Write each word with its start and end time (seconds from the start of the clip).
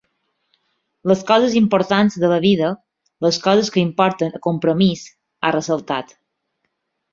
Les 1.11 1.19
coses 1.31 1.57
importants 1.59 2.17
de 2.23 2.31
la 2.31 2.39
vida, 2.47 2.71
les 3.27 3.39
coses 3.45 3.71
que 3.77 3.83
importen 3.85 4.35
a 4.39 4.43
Compromís, 4.49 5.07
ha 5.43 5.55
ressaltat. 5.59 6.19